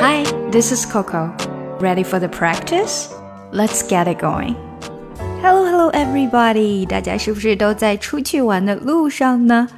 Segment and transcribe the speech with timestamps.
[0.00, 1.32] Hi, this is Coco.
[1.80, 3.08] Ready for the practice?
[3.52, 4.54] Let's get it going.
[5.42, 6.86] Hello, hello, everybody!
[6.86, 9.68] 大家是不是都在出去玩的路上呢？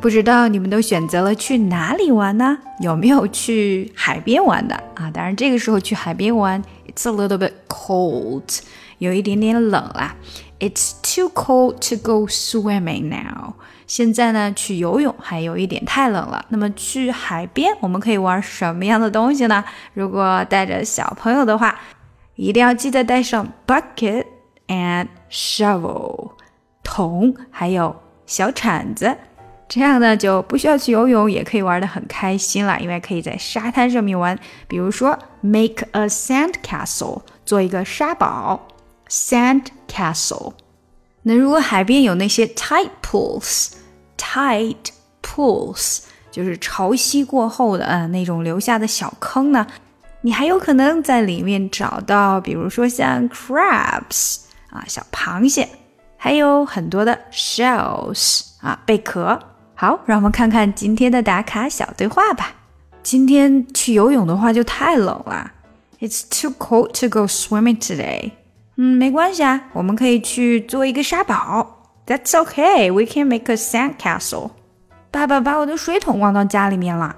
[0.00, 2.58] 不知道你们都选择了去哪里玩呢？
[2.80, 5.10] 有没有去海边玩的啊？
[5.10, 8.60] 当然，这个时候去海边玩，it's a little bit cold，
[8.98, 10.14] 有一点点冷啦。
[10.58, 13.54] It's too cold to go swimming now。
[13.91, 16.45] 现在呢，去游泳还有一点太冷了。
[16.47, 19.61] 那么去海边，我们可以玩什么样的东西呢？
[19.93, 21.77] 如果带着小朋友的话，
[22.35, 24.27] 一定要记得带上 bucket
[24.67, 26.31] and shovel，
[26.85, 27.93] 桶还有
[28.25, 29.13] 小铲子。
[29.67, 34.39] 这样呢，就不需要去游泳，也可以玩的很开心了，因为可以在沙滩上面玩。
[34.69, 38.69] 比如说，make a sand castle，做一个沙堡。
[39.09, 40.53] sand castle。
[41.23, 43.73] 那如果海边有那些 tide pools
[44.21, 44.75] tight
[45.23, 49.65] pools 就是潮汐过后的呃那种留下的小坑呢，
[50.21, 55.67] 你还有可能在里面找到，比如说像 crabs 啊小螃蟹，
[56.15, 59.37] 还有很多的 shells 啊贝壳。
[59.73, 62.53] 好，让我们看看今天的打卡小对话吧。
[63.01, 65.51] 今天去游泳的话就太冷了
[65.99, 68.31] ，It's too cold to go swimming today.
[68.77, 71.80] 嗯，没关系啊，我们可以去做一个沙堡。
[72.06, 74.50] That's okay, we can make a sand castle.
[75.10, 77.16] 爸爸把我的水桶忘到家里面了。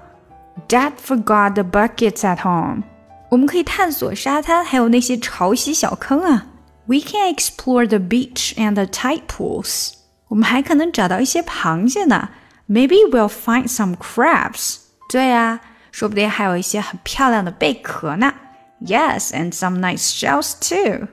[0.67, 2.83] Dad forgot the buckets at home.
[3.29, 6.47] 我们可以探索沙滩，还有那些潮汐小坑啊。
[6.85, 9.93] We can explore the beach and the tide pools.
[10.29, 12.29] 我们还可能找到一些螃蟹呢。
[12.67, 14.77] Maybe we'll find some crabs.
[15.11, 15.59] 对呀，
[15.91, 18.33] 说不定还有一些很漂亮的贝壳呢。
[18.81, 21.07] Yes, and some nice shells too.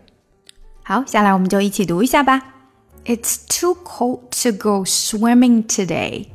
[0.82, 2.42] 好，下来我们就一起读一下吧。
[3.04, 6.28] It's too cold to go swimming today.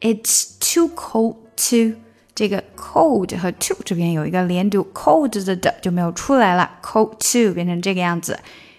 [0.00, 1.98] It's too cold to
[2.34, 8.38] 这个 cold 和 to 这边有一个连读，cold 的的就没有出来了，cold to 变成这个样子。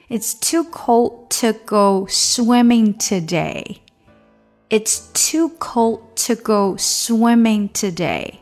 [0.10, 3.78] It's too cold to go swimming today.
[4.70, 8.36] It's too cold to go swimming today.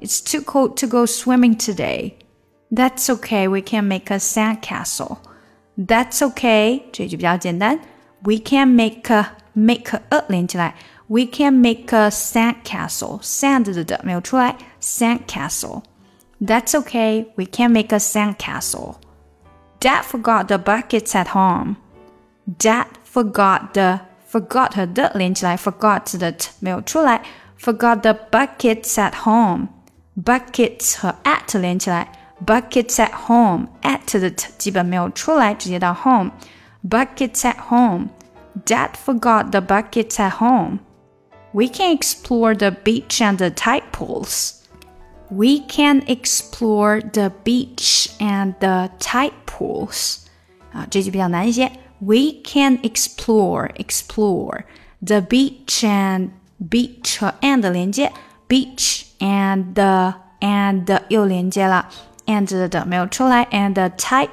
[0.00, 2.14] It's too cold to go swimming today.
[2.70, 5.18] That's okay, we can make a sandcastle.
[5.76, 7.78] That's okay，这句比较简单。
[8.24, 10.74] We can make a make a 连起来，
[11.08, 18.96] We can make a sand castle。sand 的的没有出来，sand castle。That's okay, we can make a sand castle.
[19.80, 21.76] Dad forgot the buckets at home.
[22.58, 24.00] Dad forgot the
[24.30, 27.22] forgot 和的连起来，forgot 的没有出来，
[27.60, 29.68] forgot the buckets at home.
[30.16, 32.10] Buckets 和 at 连起来。
[32.44, 36.32] Buckets at home at 的 t 基本没有出来，直接到 home。
[36.82, 38.10] Buckets at home.
[38.64, 40.80] Dad forgot the buckets at home.
[41.52, 44.66] We can explore the beach and the tide pools.
[45.30, 50.18] We can explore the beach and the tide pools.
[50.72, 51.70] 啊，这句比较难一些。
[52.00, 54.64] We can explore explore
[55.04, 56.30] the beach and
[56.68, 58.12] beach 和 and 连接，
[58.48, 61.88] beach and the and 又连接了。
[62.26, 64.30] and 的没有出来，and tide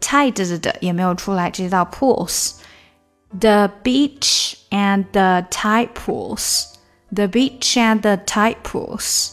[0.00, 6.64] pools，tide 的也没有出来，直接到 pools。The beach and the tide pools.
[7.12, 9.32] The beach and the tide pools.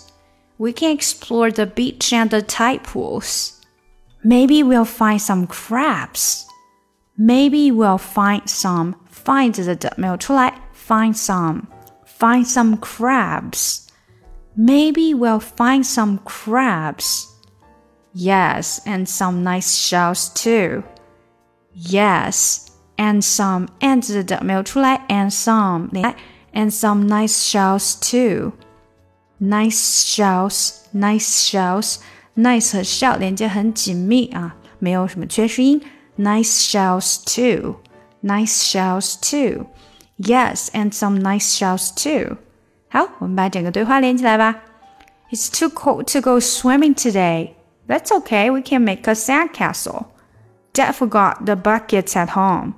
[0.57, 3.51] We can explore the beach and the tide pools.
[4.23, 6.45] Maybe we'll find some crabs.
[7.15, 8.95] Maybe we'll find some.
[9.11, 10.53] Find 的没有出来，
[10.87, 11.63] find some.
[12.19, 13.87] Find some crabs.
[14.55, 17.25] Maybe we'll find some crabs.
[18.13, 20.83] Yes, and some nice shells too.
[21.75, 22.67] Yes,
[22.97, 25.89] and some and 的没有出来，and some
[26.53, 28.53] and some nice shells too.
[29.39, 31.97] Nice shells, nice shells,
[32.35, 35.79] nice 和 shell 连接很紧密啊，没有什么缺失音。
[36.17, 37.75] Nice shells too,
[38.23, 39.67] nice shells too.
[40.17, 42.37] Yes, and some nice shells too.
[42.89, 44.63] 好，我们把整个对话连起来吧。
[45.29, 47.51] It's too cold to go swimming today.
[47.91, 50.05] That's okay, we can make a sandcastle.
[50.73, 52.73] Dad forgot the buckets at home.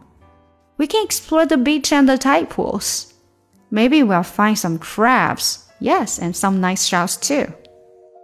[0.78, 3.08] We can explore the beach and the tide pools.
[3.72, 5.66] Maybe we'll find some crabs.
[5.80, 7.48] Yes, and some nice shells too.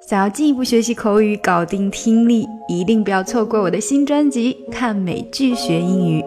[0.08, 6.22] 想要进一步学习口语，搞定听力，一定不要错过我的新专辑《看美剧学英语》。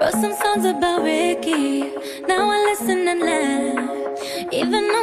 [0.00, 1.90] Wrote some songs about Ricky.
[2.28, 3.51] Now I listen and laugh.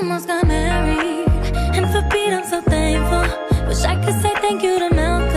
[0.00, 1.28] Almost got married.
[1.76, 3.68] And for Pete, I'm so thankful.
[3.68, 5.29] Wish I could say thank you to Malcolm.